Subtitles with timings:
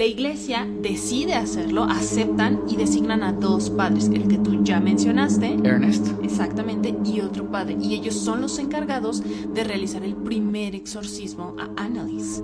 [0.00, 5.58] La iglesia decide hacerlo, aceptan y designan a dos padres, el que tú ya mencionaste,
[5.62, 6.12] Ernest.
[6.22, 7.76] exactamente, y otro padre.
[7.78, 12.42] Y ellos son los encargados de realizar el primer exorcismo a Annalise.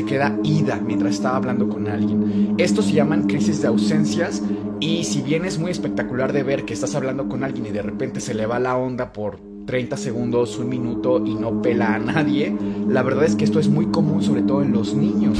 [0.00, 2.54] Se queda ida mientras estaba hablando con alguien.
[2.56, 4.42] Estos se llaman crisis de ausencias
[4.80, 7.82] y si bien es muy espectacular de ver que estás hablando con alguien y de
[7.82, 11.98] repente se le va la onda por 30 segundos, un minuto y no pela a
[11.98, 12.56] nadie,
[12.88, 15.38] la verdad es que esto es muy común sobre todo en los niños.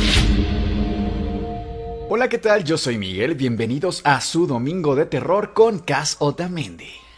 [2.10, 2.62] Hola, ¿qué tal?
[2.62, 7.09] Yo soy Miguel, bienvenidos a su Domingo de Terror con Cas Otamendi.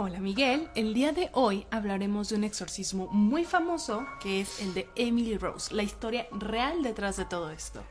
[0.00, 4.72] Hola Miguel, el día de hoy hablaremos de un exorcismo muy famoso que es el
[4.72, 7.82] de Emily Rose, la historia real detrás de todo esto.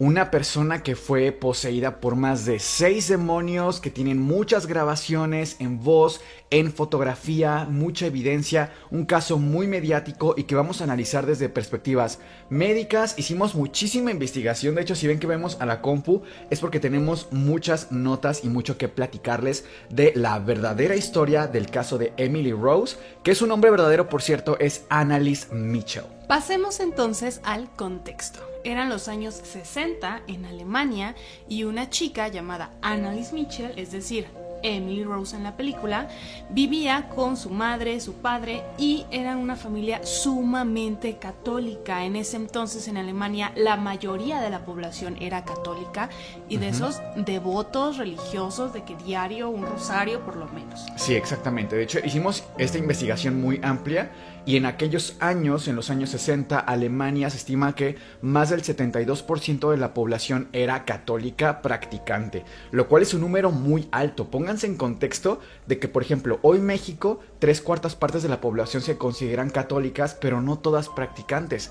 [0.00, 5.84] Una persona que fue poseída por más de seis demonios, que tienen muchas grabaciones en
[5.84, 6.20] voz,
[6.50, 12.18] en fotografía, mucha evidencia, un caso muy mediático y que vamos a analizar desde perspectivas
[12.50, 13.14] médicas.
[13.18, 17.28] Hicimos muchísima investigación, de hecho si ven que vemos a la compu es porque tenemos
[17.30, 22.96] muchas notas y mucho que platicarles de la verdadera historia del caso de Emily Rose,
[23.22, 26.23] que su nombre verdadero por cierto es Annalise Mitchell.
[26.28, 28.40] Pasemos entonces al contexto.
[28.64, 31.14] Eran los años 60 en Alemania
[31.48, 34.26] y una chica llamada Annalise Mitchell, es decir,
[34.62, 36.08] Emily Rose en la película,
[36.48, 42.04] vivía con su madre, su padre y eran una familia sumamente católica.
[42.04, 46.08] En ese entonces en Alemania la mayoría de la población era católica
[46.48, 50.86] y de esos devotos religiosos de que diario un rosario por lo menos.
[50.96, 51.76] Sí, exactamente.
[51.76, 54.10] De hecho, hicimos esta investigación muy amplia
[54.46, 59.70] y en aquellos años, en los años 60, Alemania se estima que más del 72%
[59.70, 64.30] de la población era católica practicante, lo cual es un número muy alto.
[64.30, 68.82] Pónganse en contexto de que, por ejemplo, hoy México, tres cuartas partes de la población
[68.82, 71.70] se consideran católicas, pero no todas practicantes.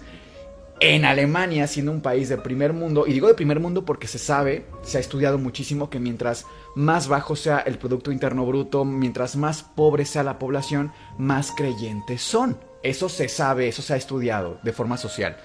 [0.86, 4.20] En Alemania, siendo un país de primer mundo, y digo de primer mundo porque se
[4.20, 6.46] sabe, se ha estudiado muchísimo que mientras
[6.76, 12.22] más bajo sea el Producto Interno Bruto, mientras más pobre sea la población, más creyentes
[12.22, 12.60] son.
[12.84, 15.38] Eso se sabe, eso se ha estudiado de forma social.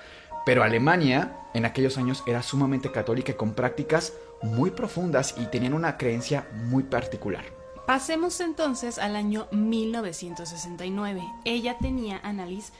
[0.44, 5.74] Pero Alemania en aquellos años era sumamente católica y con prácticas muy profundas y tenían
[5.74, 7.44] una creencia muy particular.
[7.86, 11.22] Pasemos entonces al año 1969.
[11.44, 12.72] Ella tenía, Annalise,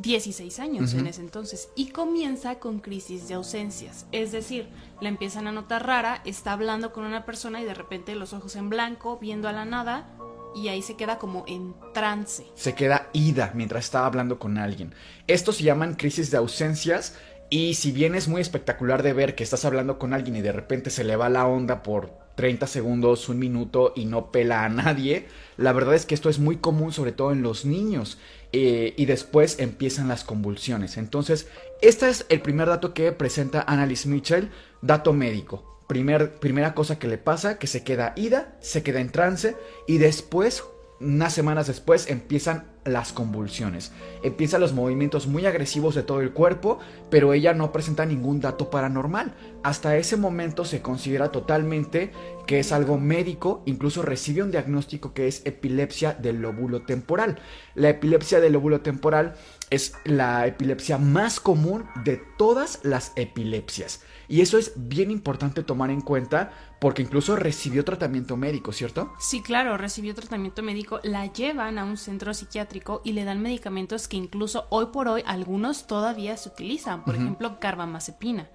[0.00, 4.06] 16 años en ese entonces y comienza con crisis de ausencias.
[4.12, 4.68] Es decir,
[5.00, 8.56] la empiezan a notar rara, está hablando con una persona y de repente los ojos
[8.56, 10.08] en blanco, viendo a la nada
[10.54, 12.46] y ahí se queda como en trance.
[12.54, 14.94] Se queda ida mientras estaba hablando con alguien.
[15.26, 17.16] Estos se llaman crisis de ausencias
[17.48, 20.52] y si bien es muy espectacular de ver que estás hablando con alguien y de
[20.52, 24.68] repente se le va la onda por 30 segundos, un minuto y no pela a
[24.68, 28.18] nadie, la verdad es que esto es muy común sobre todo en los niños
[28.52, 30.96] eh, y después empiezan las convulsiones.
[30.96, 31.46] Entonces,
[31.82, 34.50] este es el primer dato que presenta Annalise Mitchell,
[34.82, 35.78] dato médico.
[35.86, 39.56] Primer, primera cosa que le pasa, que se queda ida, se queda en trance
[39.86, 40.64] y después,
[41.00, 43.92] unas semanas después, empiezan las convulsiones.
[44.22, 46.78] Empiezan los movimientos muy agresivos de todo el cuerpo,
[47.10, 49.34] pero ella no presenta ningún dato paranormal.
[49.62, 52.12] Hasta ese momento se considera totalmente
[52.46, 57.38] que es algo médico, incluso recibe un diagnóstico que es epilepsia del lóbulo temporal.
[57.74, 59.34] La epilepsia del lóbulo temporal
[59.70, 64.02] es la epilepsia más común de todas las epilepsias.
[64.28, 69.12] Y eso es bien importante tomar en cuenta porque incluso recibió tratamiento médico, ¿cierto?
[69.20, 74.08] Sí, claro, recibió tratamiento médico, la llevan a un centro psiquiátrico y le dan medicamentos
[74.08, 78.48] que incluso hoy por hoy algunos todavía se utilizan, por ejemplo, carbamazepina.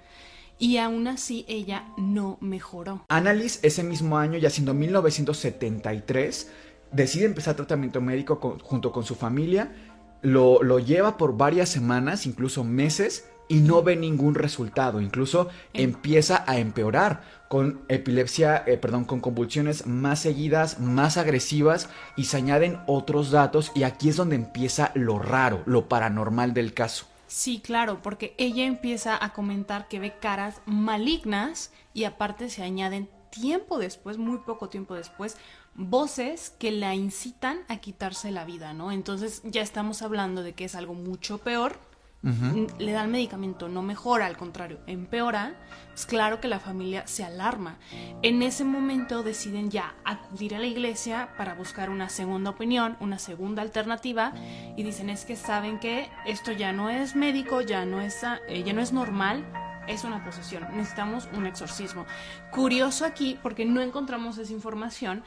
[0.57, 3.03] Y aún así ella no mejoró.
[3.09, 6.49] Annalise ese mismo año, ya siendo 1973,
[6.91, 9.73] decide empezar tratamiento médico con- junto con su familia.
[10.21, 16.43] Lo, lo lleva por varias semanas, incluso meses, y no ve ningún resultado, incluso empieza
[16.47, 22.79] a empeorar con epilepsia, eh, perdón, con convulsiones más seguidas, más agresivas y se añaden
[22.87, 27.05] otros datos y aquí es donde empieza lo raro, lo paranormal del caso.
[27.27, 33.09] Sí, claro, porque ella empieza a comentar que ve caras malignas y aparte se añaden
[33.29, 35.37] tiempo después, muy poco tiempo después,
[35.75, 38.91] voces que la incitan a quitarse la vida, ¿no?
[38.91, 41.77] Entonces ya estamos hablando de que es algo mucho peor.
[42.23, 45.53] Le dan medicamento, no mejora, al contrario, empeora.
[45.93, 47.77] Es claro que la familia se alarma.
[48.23, 53.19] En ese momento deciden ya acudir a la iglesia para buscar una segunda opinión, una
[53.19, 54.33] segunda alternativa
[54.75, 58.63] y dicen es que saben que esto ya no es médico, ya no es, eh,
[58.63, 59.45] ya no es normal,
[59.87, 62.05] es una posesión, necesitamos un exorcismo.
[62.51, 65.23] Curioso aquí porque no encontramos esa información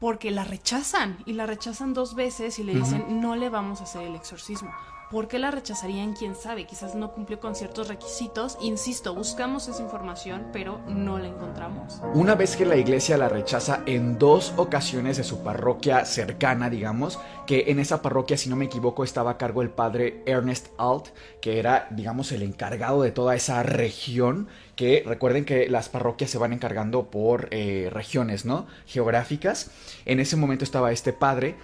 [0.00, 3.84] porque la rechazan y la rechazan dos veces y le dicen no le vamos a
[3.84, 4.74] hacer el exorcismo.
[5.10, 6.14] ¿Por qué la rechazarían?
[6.14, 6.66] ¿Quién sabe?
[6.66, 8.58] Quizás no cumplió con ciertos requisitos.
[8.60, 12.00] Insisto, buscamos esa información, pero no la encontramos.
[12.14, 17.20] Una vez que la iglesia la rechaza en dos ocasiones de su parroquia cercana, digamos,
[17.46, 21.06] que en esa parroquia, si no me equivoco, estaba a cargo el padre Ernest Alt,
[21.40, 26.38] que era, digamos, el encargado de toda esa región, que recuerden que las parroquias se
[26.38, 28.66] van encargando por eh, regiones, ¿no?
[28.86, 29.70] Geográficas.
[30.04, 31.54] En ese momento estaba este padre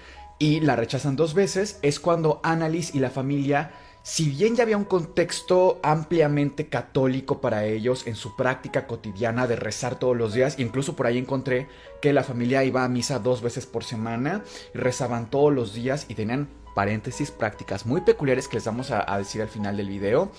[0.43, 3.71] y la rechazan dos veces, es cuando Annalise y la familia,
[4.03, 9.55] si bien ya había un contexto ampliamente católico para ellos en su práctica cotidiana de
[9.55, 11.69] rezar todos los días, incluso por ahí encontré
[12.00, 14.43] que la familia iba a misa dos veces por semana,
[14.75, 19.43] rezaban todos los días y tenían paréntesis prácticas muy peculiares que les vamos a, decir
[19.43, 20.33] al final del video.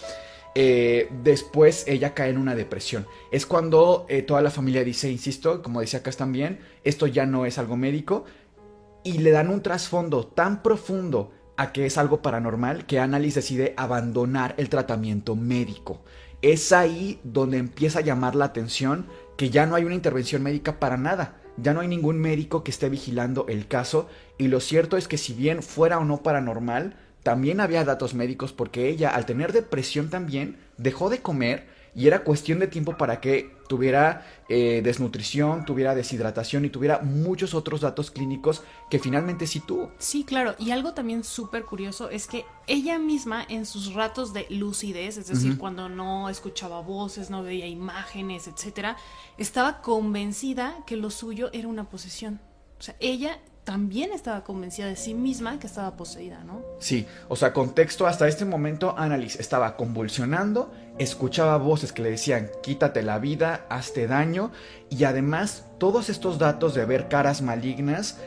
[0.56, 3.08] Eh, después ella cae en una depresión.
[3.32, 7.46] Es cuando eh, toda la familia dice, insisto, como decía acá también, esto ya no
[7.46, 8.26] es algo médico,
[9.04, 13.74] y le dan un trasfondo tan profundo a que es algo paranormal que Annalise decide
[13.78, 16.02] abandonar el tratamiento médico.
[16.42, 19.08] Es ahí donde empieza a llamar la atención
[19.38, 22.72] que ya no hay una intervención médica para nada, ya no hay ningún médico que
[22.72, 24.08] esté vigilando el caso
[24.38, 28.52] y lo cierto es que si bien fuera o no paranormal, también había datos médicos
[28.52, 33.22] porque ella al tener depresión también dejó de comer y era cuestión de tiempo para
[33.22, 39.62] que tuviera eh, desnutrición, tuviera deshidratación y tuviera muchos otros datos clínicos que finalmente sí
[39.62, 39.90] tuvo.
[39.98, 44.46] Sí, claro, y algo también súper curioso es que ella misma en sus ratos de
[44.52, 48.96] lucidez, es decir, cuando no escuchaba voces, no veía imágenes, etcétera,
[49.40, 52.42] estaba convencida que lo suyo era una posesión.
[52.78, 56.62] O sea, ella también estaba convencida de sí misma que estaba poseída, ¿no?
[56.80, 62.50] Sí, o sea, contexto, hasta este momento Annalise estaba convulsionando, escuchaba voces que le decían
[62.62, 64.52] quítate la vida, hazte daño,
[64.90, 68.18] y además todos estos datos de ver caras malignas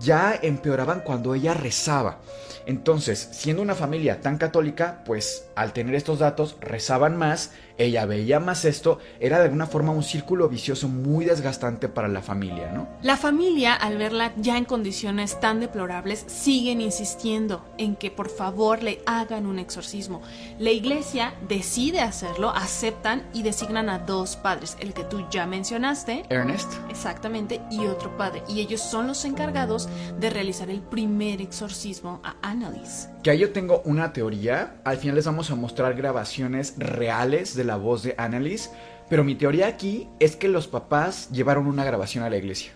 [0.00, 2.18] ya empeoraban cuando ella rezaba.
[2.66, 8.40] Entonces, siendo una familia tan católica, pues al tener estos datos rezaban más, ella veía
[8.40, 12.88] más esto, era de alguna forma un círculo vicioso muy desgastante para la familia, ¿no?
[13.02, 18.82] La familia, al verla ya en condiciones tan deplorables, siguen insistiendo en que por favor
[18.82, 20.22] le hagan un exorcismo.
[20.58, 26.24] La iglesia decide hacerlo, aceptan y designan a dos padres, el que tú ya mencionaste,
[26.28, 26.72] Ernest.
[26.90, 29.88] Exactamente, y otro padre, y ellos son los encargados
[30.18, 33.15] de realizar el primer exorcismo a Annalise.
[33.26, 34.76] Que yo tengo una teoría.
[34.84, 38.70] Al final les vamos a mostrar grabaciones reales de la voz de Annalise.
[39.10, 42.70] Pero mi teoría aquí es que los papás llevaron una grabación a la iglesia.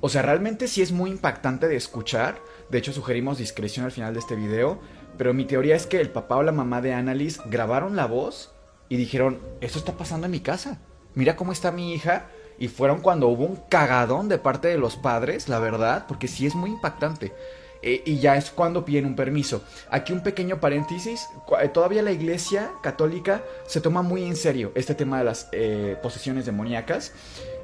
[0.00, 2.40] O sea, realmente sí es muy impactante de escuchar.
[2.70, 4.80] De hecho, sugerimos discreción al final de este video.
[5.16, 8.52] Pero mi teoría es que el papá o la mamá de Annalise grabaron la voz
[8.88, 10.80] y dijeron, eso está pasando en mi casa.
[11.14, 12.26] Mira cómo está mi hija.
[12.58, 16.48] Y fueron cuando hubo un cagadón de parte de los padres, la verdad, porque sí
[16.48, 17.32] es muy impactante.
[17.82, 19.62] Eh, y ya es cuando piden un permiso.
[19.90, 21.28] Aquí un pequeño paréntesis,
[21.62, 25.96] eh, todavía la iglesia católica se toma muy en serio este tema de las eh,
[26.02, 27.12] posesiones demoníacas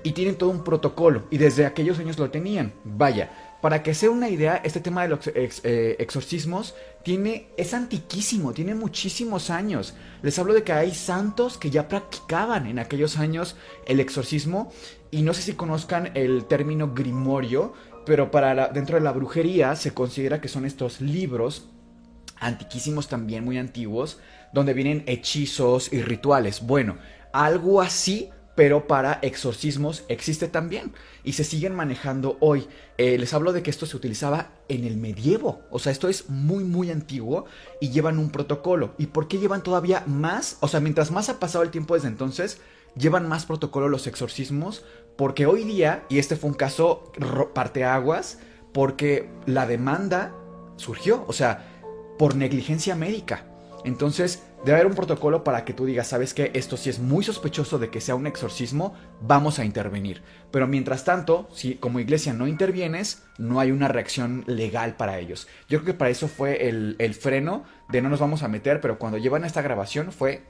[0.02, 2.72] y tienen todo un protocolo y desde aquellos años lo tenían.
[2.84, 8.74] Vaya, para que sea una idea, este tema de los exorcismos tiene, es antiquísimo, tiene
[8.74, 9.94] muchísimos años.
[10.20, 13.56] Les hablo de que hay santos que ya practicaban en aquellos años
[13.86, 14.70] el exorcismo
[15.10, 17.72] y no sé si conozcan el término grimorio,
[18.04, 21.68] pero para dentro de la brujería se considera que son estos libros
[22.38, 24.18] antiquísimos también, muy antiguos,
[24.52, 26.62] donde vienen hechizos y rituales.
[26.66, 26.98] Bueno,
[27.32, 30.92] algo así, pero para exorcismos existe también
[31.24, 32.68] y se siguen manejando hoy.
[32.98, 36.30] Eh, les hablo de que esto se utilizaba en el medievo, o sea, esto es
[36.30, 37.46] muy, muy antiguo
[37.80, 38.94] y llevan un protocolo.
[38.98, 40.58] ¿Y por qué llevan todavía más?
[40.60, 42.60] O sea, mientras más ha pasado el tiempo desde entonces,
[42.96, 44.84] llevan más protocolo los exorcismos
[45.16, 47.12] porque hoy día, y este fue un caso
[47.54, 48.38] parteaguas,
[48.72, 50.34] porque la demanda
[50.76, 51.66] surgió, o sea,
[52.18, 53.44] por negligencia médica.
[53.84, 57.22] Entonces, debe haber un protocolo para que tú digas, sabes que esto sí es muy
[57.22, 60.22] sospechoso de que sea un exorcismo, vamos a intervenir.
[60.50, 65.46] Pero mientras tanto, si como iglesia no intervienes, no hay una reacción legal para ellos.
[65.68, 68.80] Yo creo que para eso fue el, el freno de no nos vamos a meter,
[68.80, 70.42] pero cuando llevan esta grabación fue,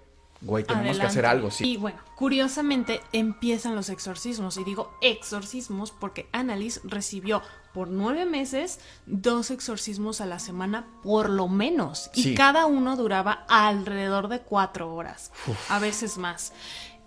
[0.45, 1.65] güey, tenemos que hacer algo, sí.
[1.73, 4.57] Y bueno, curiosamente empiezan los exorcismos.
[4.57, 11.29] Y digo exorcismos porque Annalise recibió por nueve meses dos exorcismos a la semana, por
[11.29, 12.11] lo menos.
[12.15, 12.35] Y Sí.
[12.35, 15.33] cada uno duraba alrededor de cuatro horas,
[15.69, 16.53] a veces más.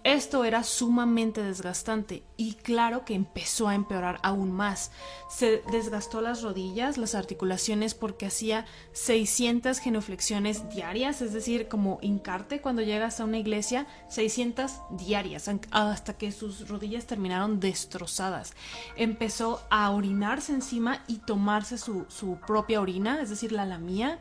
[0.03, 4.91] Esto era sumamente desgastante y claro que empezó a empeorar aún más.
[5.29, 12.61] Se desgastó las rodillas, las articulaciones porque hacía 600 genuflexiones diarias, es decir, como hincarte
[12.61, 18.53] cuando llegas a una iglesia, 600 diarias, hasta que sus rodillas terminaron destrozadas.
[18.95, 24.19] Empezó a orinarse encima y tomarse su, su propia orina, es decir, la lamía.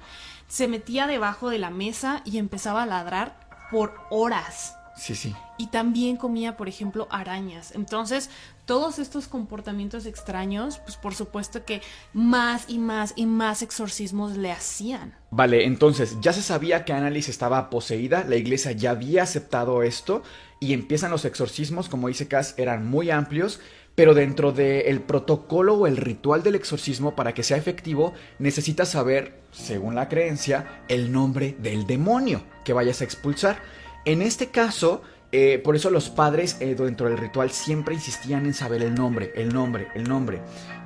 [0.48, 5.34] Se metía debajo de la mesa y empezaba a ladrar por horas Sí, sí.
[5.58, 7.72] y también comía, por ejemplo, arañas.
[7.74, 8.30] Entonces,
[8.64, 14.50] todos estos comportamientos extraños, pues por supuesto que más y más y más exorcismos le
[14.52, 15.14] hacían.
[15.30, 20.22] Vale, entonces ya se sabía que Annalise estaba poseída, la iglesia ya había aceptado esto
[20.60, 23.60] y empiezan los exorcismos, como dice Cass, eran muy amplios,
[23.94, 29.40] pero dentro del protocolo o el ritual del exorcismo, para que sea efectivo, necesitas saber,
[29.52, 33.58] según la creencia, el nombre del demonio que vayas a expulsar.
[34.06, 38.54] En este caso, eh, por eso los padres eh, dentro del ritual siempre insistían en
[38.54, 40.40] saber el nombre, el nombre, el nombre.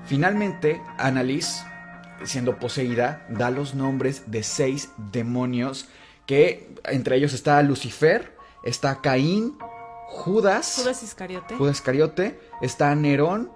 [0.04, 1.62] Finalmente, Annalise
[2.24, 5.88] siendo poseída, da los nombres de seis demonios
[6.26, 9.56] que entre ellos está Lucifer, está Caín,
[10.08, 11.56] Judas, Judas Iscariote.
[11.56, 13.50] Judas Iscariote, está Nerón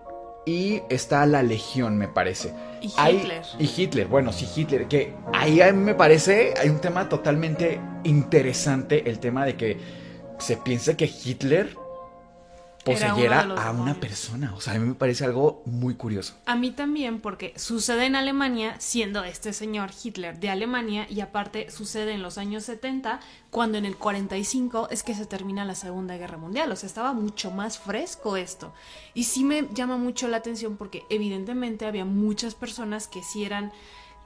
[0.47, 2.53] y está la Legión, me parece.
[2.81, 3.43] Y Hay- Hitler.
[3.59, 7.81] y Hitler, bueno, sí, Hitler, que ahí a mí me parece, hay un tema totalmente
[8.05, 9.79] interesante, el tema de que
[10.39, 11.77] se piense que Hitler
[12.85, 14.55] poseyera a una persona.
[14.55, 16.35] O sea, a mí me parece algo muy curioso.
[16.47, 21.71] A mí también, porque sucede en Alemania, siendo este señor Hitler de Alemania, y aparte
[21.71, 26.17] sucede en los años 70, cuando en el 45 es que se termina la Segunda
[26.17, 26.71] Guerra Mundial.
[26.71, 28.73] O sea, estaba mucho más fresco esto.
[29.15, 33.73] Y sí me llama mucho la atención porque evidentemente había muchas personas que sí eran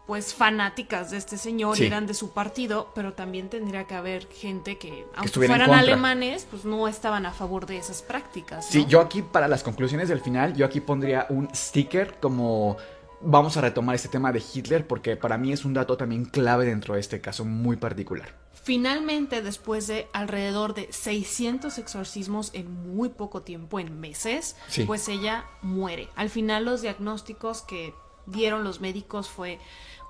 [0.08, 1.84] pues fanáticas de este señor Sí.
[1.84, 6.46] y eran de su partido, pero también tendría que haber gente que, aunque fueran alemanes,
[6.50, 8.66] pues no estaban a favor de esas prácticas.
[8.66, 12.78] Sí, yo aquí para las conclusiones del final, yo aquí pondría un sticker como
[13.20, 16.64] vamos a retomar este tema de Hitler porque para mí es un dato también clave
[16.64, 18.34] dentro de este caso muy particular.
[18.62, 24.84] Finalmente, después de alrededor de 600 exorcismos en muy poco tiempo, en meses, Sí.
[24.84, 26.08] pues ella muere.
[26.16, 27.92] Al final los diagnósticos que
[28.26, 29.58] dieron los médicos fue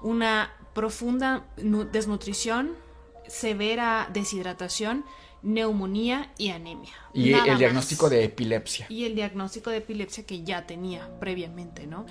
[0.02, 2.72] una profunda nu- desnutrición,
[3.26, 5.04] severa deshidratación,
[5.42, 6.90] neumonía y anemia.
[7.14, 7.58] Y Nada el más.
[7.60, 8.86] diagnóstico de epilepsia.
[8.88, 12.06] Y el diagnóstico de epilepsia que ya tenía previamente, ¿no?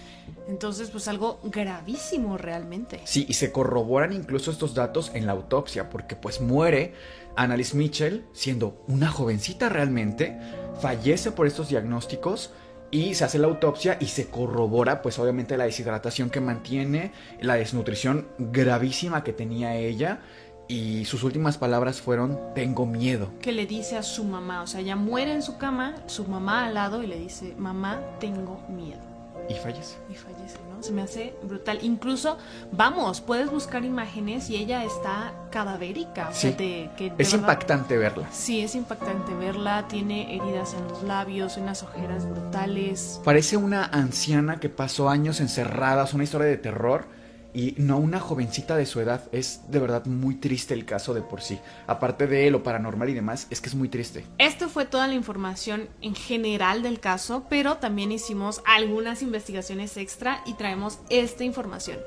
[0.48, 3.02] Entonces, pues algo gravísimo realmente.
[3.04, 6.94] Sí, y se corroboran incluso estos datos en la autopsia, porque pues muere
[7.36, 10.38] Annalise Mitchell, siendo una jovencita realmente,
[10.82, 12.52] fallece por estos diagnósticos
[12.92, 17.56] y se hace la autopsia y se corrobora pues obviamente la deshidratación que mantiene, la
[17.56, 20.20] desnutrición gravísima que tenía ella
[20.68, 23.32] y sus últimas palabras fueron tengo miedo.
[23.42, 26.66] que le dice a su mamá, o sea, ella muere en su cama, su mamá
[26.66, 29.07] al lado y le dice, mamá, tengo miedo.
[29.50, 29.96] Y fallece.
[30.10, 30.84] Y fallece, ¿no?
[30.84, 31.80] Se me hace brutal.
[31.82, 32.38] Incluso,
[32.72, 36.30] vamos, puedes buscar imágenes y ella está cadavérica.
[36.30, 36.56] o sea, Sí.
[36.58, 38.28] que de Es verdad- impactante verla.
[38.32, 39.88] Sí, es impactante verla.
[39.88, 43.22] Tiene heridas en los labios, unas ojeras brutales.
[43.24, 47.06] Parece una anciana que pasó años encerrada, es una historia de terror
[47.58, 49.24] y no una jovencita de su edad.
[49.32, 51.60] Es de verdad muy triste el caso de por sí.
[51.88, 54.24] Aparte de lo paranormal y demás, es que es muy triste.
[54.38, 60.44] Esto fue toda la información en general del caso, pero también hicimos algunas investigaciones extra
[60.46, 61.98] y traemos esta información.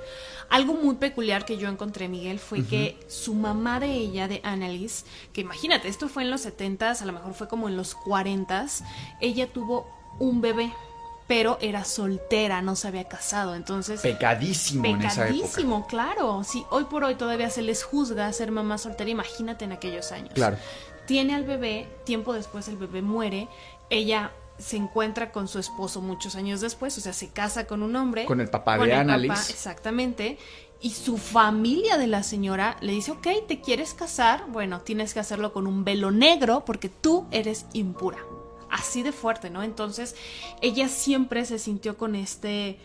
[0.50, 5.04] Algo muy peculiar que yo encontré, Miguel, fue que su mamá de ella, de Annalise,
[5.32, 8.84] que imagínate, esto fue en los 70s, a lo mejor fue como en los 40s,
[9.20, 9.88] ella tuvo
[10.20, 10.72] un bebé,
[11.30, 14.00] pero era soltera, no se había casado, entonces...
[14.00, 15.36] Pecadísimo, en esa época.
[15.36, 16.42] Pecadísimo, claro.
[16.42, 20.34] Si hoy por hoy todavía se les juzga ser mamá soltera, imagínate en aquellos años.
[20.34, 20.56] Claro.
[21.06, 23.46] Tiene al bebé, tiempo después el bebé muere,
[23.90, 27.94] ella se encuentra con su esposo muchos años después, o sea, se casa con un
[27.94, 28.24] hombre.
[28.24, 29.32] Con el papá con de Annalise.
[29.32, 30.36] papá, exactamente.
[30.80, 34.46] Y su familia de la señora le dice, ok, ¿te quieres casar?
[34.48, 38.18] Bueno, tienes que hacerlo con un velo negro porque tú eres impura.
[38.70, 39.62] Así de fuerte, ¿no?
[39.62, 40.14] Entonces,
[40.60, 42.78] ella siempre se sintió con este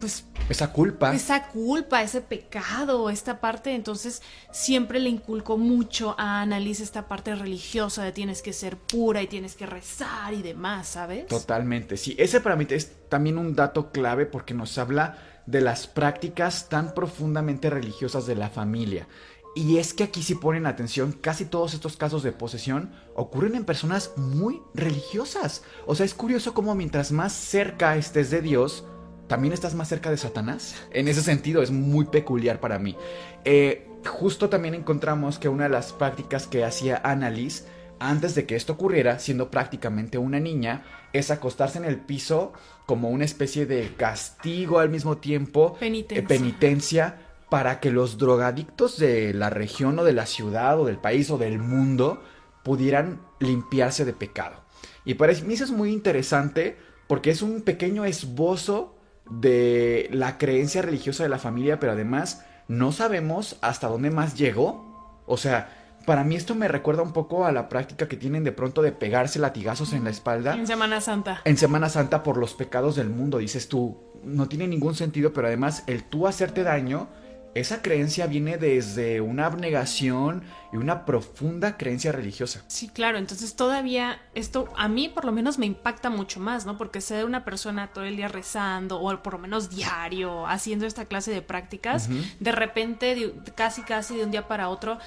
[0.00, 1.14] pues Esa culpa.
[1.14, 7.34] esa culpa, ese pecado, esta parte, entonces siempre le inculcó mucho a Annalise esta parte
[7.34, 11.26] religiosa de tienes que ser pura y tienes que rezar y demás, ¿sabes?
[11.26, 12.16] Totalmente, sí.
[12.18, 16.94] Ese para mí es también un dato clave porque nos habla de las prácticas tan
[16.94, 19.06] profundamente religiosas de la familia.
[19.54, 23.64] Y es que aquí si ponen atención, casi todos estos casos de posesión ocurren en
[23.64, 25.64] personas muy religiosas.
[25.86, 28.84] O sea, es curioso cómo mientras más cerca estés de Dios,
[29.26, 30.76] también estás más cerca de Satanás.
[30.92, 32.96] En ese sentido es muy peculiar para mí.
[33.44, 37.64] Eh, justo también encontramos que una de las prácticas que hacía Annalise
[38.00, 42.52] antes de que esto ocurriera, siendo prácticamente una niña, es acostarse en el piso
[42.86, 46.22] como una especie de castigo al mismo tiempo, Penitencia.
[46.24, 50.98] eh, penitencia para que los drogadictos de la región o de la ciudad o del
[50.98, 52.22] país o del mundo
[52.62, 54.62] pudieran limpiarse de pecado.
[55.04, 58.96] Y para mí eso es muy interesante porque es un pequeño esbozo
[59.28, 65.22] de la creencia religiosa de la familia, pero además no sabemos hasta dónde más llegó.
[65.26, 65.76] O sea,
[66.06, 68.92] para mí esto me recuerda un poco a la práctica que tienen de pronto de
[68.92, 71.42] pegarse latigazos en la espalda En Semana Santa.
[71.44, 73.38] en Semana Santa por los pecados del mundo.
[73.38, 77.08] Dices tú, no tiene ningún sentido, pero además el tú hacerte daño,
[77.54, 82.62] esa creencia viene desde una abnegación y una profunda creencia religiosa.
[82.68, 86.78] Sí, claro, entonces todavía esto a mí por lo menos me impacta mucho más, ¿no?
[86.78, 91.06] Porque ser una persona todo el día rezando o por lo menos diario haciendo esta
[91.06, 94.98] clase de prácticas, de repente casi casi de un día para otro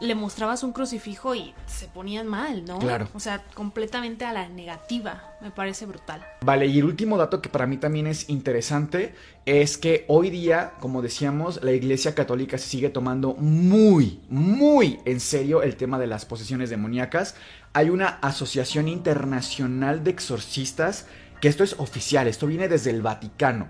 [0.00, 2.78] le mostrabas un crucifijo y se ponían mal, ¿no?
[2.78, 3.08] Claro.
[3.14, 6.26] O sea, completamente a la negativa, me parece brutal.
[6.42, 9.14] Vale, y el último dato que para mí también es interesante
[9.44, 15.20] es que hoy día, como decíamos, la Iglesia Católica se sigue tomando muy, muy en
[15.20, 17.34] serio el tema de las posesiones demoníacas.
[17.72, 21.06] Hay una asociación internacional de exorcistas
[21.40, 23.68] que esto es oficial, esto viene desde el Vaticano.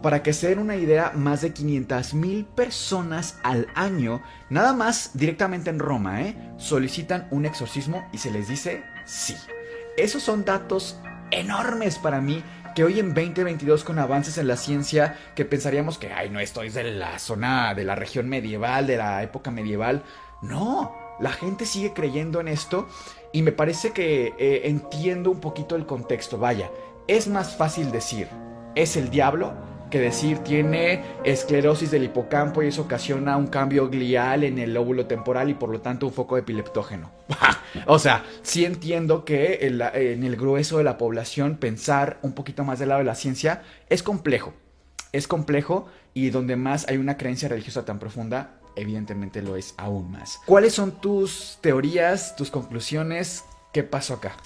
[0.00, 5.10] Para que se den una idea, más de 500 mil personas al año, nada más
[5.14, 6.54] directamente en Roma, ¿eh?
[6.56, 9.36] solicitan un exorcismo y se les dice sí.
[9.96, 10.98] Esos son datos
[11.30, 12.42] enormes para mí
[12.74, 16.62] que hoy en 2022 con avances en la ciencia que pensaríamos que, ay, no, esto
[16.62, 20.02] es de la zona, de la región medieval, de la época medieval.
[20.40, 22.88] No, la gente sigue creyendo en esto
[23.32, 26.38] y me parece que eh, entiendo un poquito el contexto.
[26.38, 26.70] Vaya,
[27.06, 28.28] es más fácil decir,
[28.74, 29.54] es el diablo,
[29.92, 35.06] que decir tiene esclerosis del hipocampo y eso ocasiona un cambio glial en el lóbulo
[35.06, 37.12] temporal y por lo tanto un foco epileptógeno.
[37.86, 42.64] o sea, sí entiendo que en, en el grueso de la población pensar un poquito
[42.64, 44.54] más del lado de la ciencia es complejo.
[45.12, 50.10] Es complejo y donde más hay una creencia religiosa tan profunda, evidentemente lo es aún
[50.10, 50.40] más.
[50.46, 53.44] ¿Cuáles son tus teorías, tus conclusiones?
[53.74, 54.38] ¿Qué pasó acá?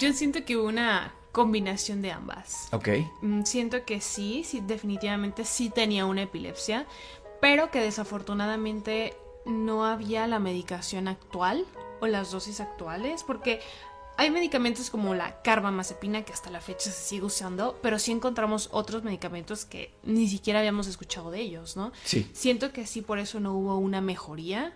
[0.00, 2.68] Yo siento que hubo una combinación de ambas.
[2.72, 2.88] Ok.
[3.22, 6.86] Mm, Siento que sí, sí, definitivamente sí tenía una epilepsia,
[7.40, 9.16] pero que desafortunadamente
[9.46, 11.64] no había la medicación actual
[12.00, 13.60] o las dosis actuales, porque
[14.16, 18.68] hay medicamentos como la carbamazepina que hasta la fecha se sigue usando, pero sí encontramos
[18.70, 21.92] otros medicamentos que ni siquiera habíamos escuchado de ellos, ¿no?
[22.04, 22.28] Sí.
[22.34, 24.74] Siento que sí, por eso no hubo una mejoría,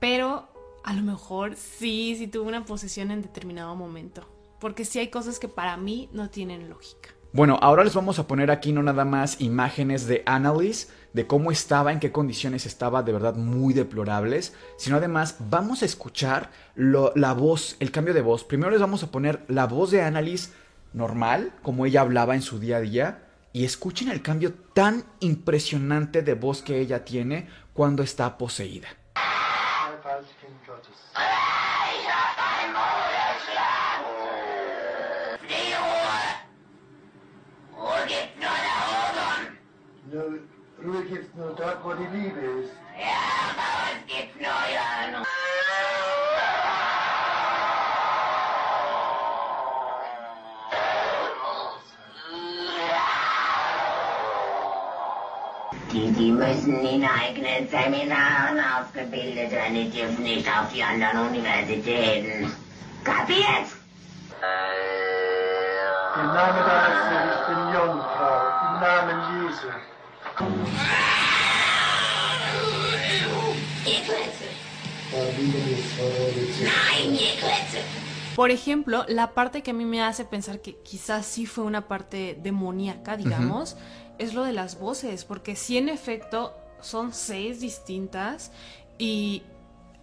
[0.00, 0.48] pero
[0.82, 4.26] a lo mejor sí, sí tuvo una posesión en determinado momento,
[4.60, 7.10] porque sí hay cosas que para mí no tienen lógica.
[7.32, 11.50] Bueno, ahora les vamos a poner aquí no nada más imágenes de Annalise, de cómo
[11.52, 17.12] estaba, en qué condiciones estaba, de verdad muy deplorables, sino además vamos a escuchar lo-
[17.14, 18.42] la voz, el cambio de voz.
[18.44, 20.52] Primero les vamos a poner la voz de Annalise
[20.92, 26.22] normal, como ella hablaba en su día a día, y escuchen el cambio tan impresionante
[26.22, 28.88] de voz que ella tiene cuando está poseída.
[40.12, 40.40] Nur,
[40.84, 42.72] Ruhe gibt's nur dort, wo die Liebe ist.
[55.92, 62.52] Die, die müssen in eigenen Seminaren ausgebildet werden, die dürfen nicht auf die anderen Universitäten.
[63.04, 63.66] Kapiert?
[66.16, 66.64] Im Namen
[67.30, 69.68] ich bin Jungfrau, im Namen Jesu.
[78.36, 81.88] Por ejemplo, la parte que a mí me hace pensar que quizás sí fue una
[81.88, 83.76] parte demoníaca, digamos,
[84.18, 88.50] es lo de las voces, porque sí en efecto son seis distintas
[88.98, 89.42] y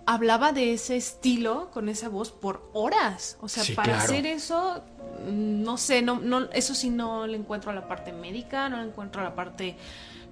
[0.05, 3.37] hablaba de ese estilo con esa voz por horas.
[3.41, 4.03] O sea, Sí, para claro.
[4.03, 4.83] hacer eso,
[5.25, 8.87] no sé, no, no, eso sí no le encuentro a la parte médica, no le
[8.89, 9.75] encuentro a la parte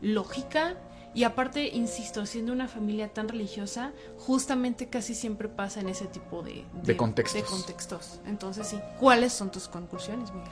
[0.01, 0.75] lógica.
[1.13, 6.41] Y aparte, insisto, siendo una familia tan religiosa, justamente casi siempre pasa en ese tipo
[6.41, 7.41] de, De contextos.
[7.41, 8.19] de contextos.
[8.27, 10.51] Entonces, sí, ¿cuáles son tus conclusiones, Miguel?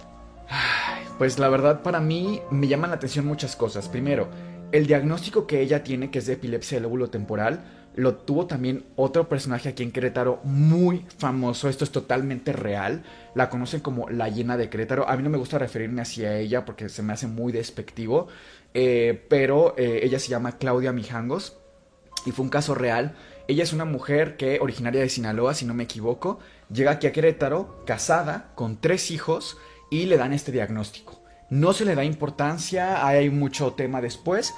[1.17, 3.89] Pues la verdad para mí me llaman la atención muchas cosas.
[3.89, 4.29] Primero,
[4.71, 7.63] el diagnóstico que ella tiene, que es de epilepsia del lóbulo temporal,
[7.95, 11.69] lo tuvo también otro personaje aquí en Querétaro muy famoso.
[11.69, 13.03] Esto es totalmente real.
[13.35, 15.07] La conocen como la llena de Querétaro.
[15.07, 18.27] A mí no me gusta referirme hacia ella porque se me hace muy despectivo.
[18.73, 21.57] eh, pero eh, ella se llama Claudia Mijangos
[22.25, 23.15] y fue un caso real.
[23.47, 26.39] Ella es una mujer que, originaria de Sinaloa, si no me equivoco,
[26.71, 29.57] llega aquí a Querétaro, casada, con tres hijos,
[29.91, 31.21] y le dan este diagnóstico.
[31.49, 34.53] No se le da importancia, hay mucho tema después.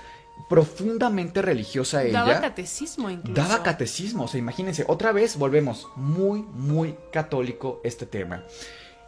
[0.49, 2.23] Profundamente religiosa ella.
[2.23, 3.41] Daba catecismo incluso.
[3.41, 8.43] Daba catecismo, o sea, imagínense, otra vez volvemos, muy, muy católico este tema.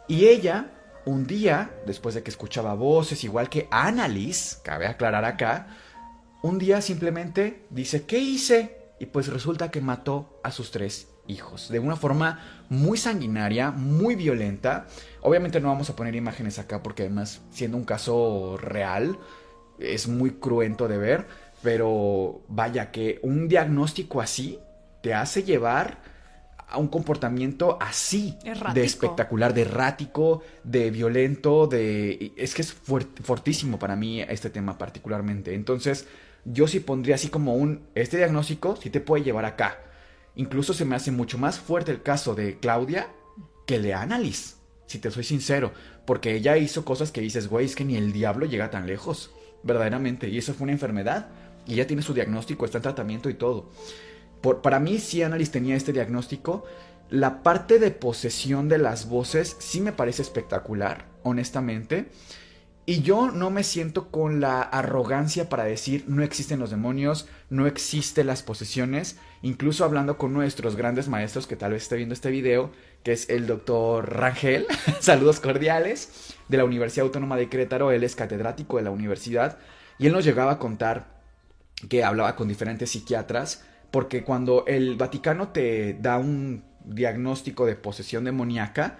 [0.08, 0.72] Y ella,
[1.04, 5.68] un día, después de que escuchaba voces, igual que Annalise, cabe aclarar acá,
[6.42, 8.76] un día simplemente dice, ¿qué hice?
[9.00, 14.16] Y pues resulta que mató a sus tres hijos, de una forma muy sanguinaria, muy
[14.16, 14.86] violenta.
[15.20, 19.18] Obviamente no vamos a poner imágenes acá porque además, siendo un caso real,
[19.78, 21.26] es muy cruento de ver,
[21.62, 24.58] pero vaya que un diagnóstico así
[25.02, 25.98] te hace llevar
[26.70, 28.74] a un comportamiento así Errático.
[28.74, 34.50] de espectacular, de errático, de violento, de es que es fuert- fortísimo para mí este
[34.50, 35.54] tema particularmente.
[35.54, 36.06] Entonces,
[36.44, 39.78] yo sí pondría así como un este diagnóstico sí te puede llevar acá.
[40.36, 43.08] Incluso se me hace mucho más fuerte el caso de Claudia
[43.66, 45.72] que de Annalise, si te soy sincero,
[46.06, 49.30] porque ella hizo cosas que dices, güey, es que ni el diablo llega tan lejos,
[49.68, 51.28] verdaderamente, y eso fue una enfermedad,
[51.64, 53.70] y ella tiene su diagnóstico, está en tratamiento y todo.
[54.40, 56.64] Por, para mí, si Annalise tenía este diagnóstico,
[57.10, 62.10] la parte de posesión de las voces sí me parece espectacular, honestamente.
[62.84, 67.66] Y yo no me siento con la arrogancia para decir no existen los demonios, no
[67.66, 69.18] existen las posesiones.
[69.42, 73.28] Incluso hablando con nuestros grandes maestros que tal vez esté viendo este video, que es
[73.30, 74.66] el doctor Rangel,
[75.00, 77.92] saludos cordiales, de la Universidad Autónoma de Querétaro.
[77.92, 79.58] Él es catedrático de la universidad
[79.98, 81.18] y él nos llegaba a contar
[81.88, 88.24] que hablaba con diferentes psiquiatras, porque cuando el Vaticano te da un diagnóstico de posesión
[88.24, 88.98] demoníaca,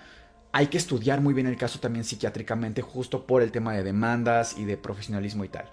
[0.52, 4.56] hay que estudiar muy bien el caso también psiquiátricamente, justo por el tema de demandas
[4.56, 5.66] y de profesionalismo y tal.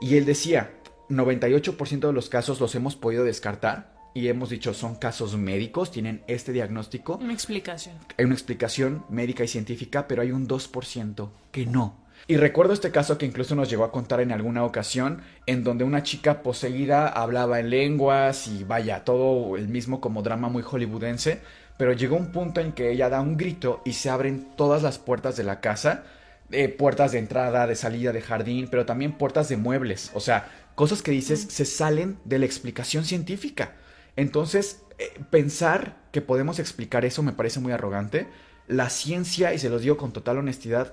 [0.00, 0.72] Y él decía,
[1.08, 6.22] 98% de los casos los hemos podido descartar y hemos dicho son casos médicos, tienen
[6.26, 7.96] este diagnóstico, Una explicación.
[8.16, 11.98] hay una explicación médica y científica, pero hay un 2% que no.
[12.26, 15.84] Y recuerdo este caso que incluso nos llegó a contar en alguna ocasión, en donde
[15.84, 21.42] una chica poseída hablaba en lenguas y vaya, todo el mismo como drama muy hollywoodense,
[21.76, 24.98] pero llegó un punto en que ella da un grito y se abren todas las
[24.98, 26.04] puertas de la casa,
[26.52, 30.48] eh, puertas de entrada, de salida, de jardín, pero también puertas de muebles, o sea,
[30.74, 33.74] cosas que dices se salen de la explicación científica.
[34.16, 38.26] Entonces, eh, pensar que podemos explicar eso me parece muy arrogante.
[38.66, 40.92] La ciencia, y se los digo con total honestidad,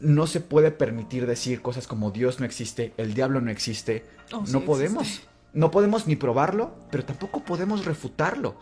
[0.00, 4.04] no se puede permitir decir cosas como Dios no existe, el diablo no existe.
[4.32, 5.06] Oh, sí no podemos.
[5.06, 5.28] existe.
[5.52, 8.56] No podemos ni probarlo, pero tampoco podemos refutarlo.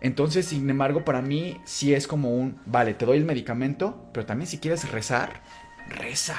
[0.00, 4.26] Entonces, sin embargo, para mí sí es como un, vale, te doy el medicamento, pero
[4.26, 5.42] también si quieres rezar,
[5.88, 6.36] reza.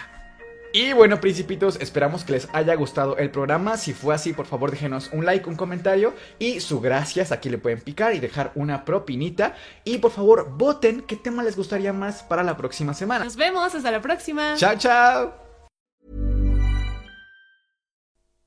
[0.76, 3.78] Y bueno, principitos, esperamos que les haya gustado el programa.
[3.78, 7.32] Si fue así, por favor déjenos un like, un comentario y su gracias.
[7.32, 9.56] Aquí le pueden picar y dejar una propinita.
[9.84, 13.24] Y por favor, voten qué tema les gustaría más para la próxima semana.
[13.24, 14.56] Nos vemos, hasta la próxima.
[14.56, 15.34] Chao, chao.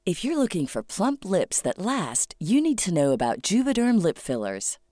[0.05, 4.19] If you're looking for plump lips that last, you need to know about Juvederm lip
[4.19, 4.79] fillers.